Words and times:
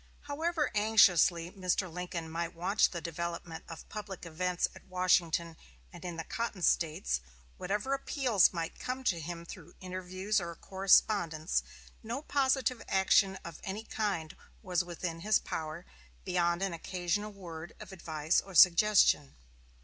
However 0.21 0.71
anxiously 0.73 1.51
Mr. 1.51 1.87
Lincoln 1.87 2.27
might 2.27 2.55
watch 2.55 2.89
the 2.89 3.01
development 3.01 3.63
of 3.69 3.87
public 3.87 4.25
events 4.25 4.67
at 4.73 4.87
Washington 4.87 5.55
and 5.93 6.03
in 6.03 6.15
the 6.17 6.23
cotton 6.23 6.63
States; 6.63 7.21
whatever 7.57 7.93
appeals 7.93 8.51
might 8.51 8.79
come 8.79 9.03
to 9.03 9.19
him 9.19 9.45
through 9.45 9.75
interviews 9.79 10.41
or 10.41 10.55
correspondence, 10.55 11.61
no 12.01 12.23
positive 12.23 12.81
action 12.87 13.35
of 13.45 13.59
any 13.63 13.83
kind 13.83 14.35
was 14.63 14.83
within 14.83 15.19
his 15.19 15.37
power, 15.37 15.85
beyond 16.25 16.63
an 16.63 16.73
occasional 16.73 17.31
word 17.31 17.75
of 17.79 17.91
advice 17.91 18.41
or 18.41 18.55
suggestion. 18.55 19.35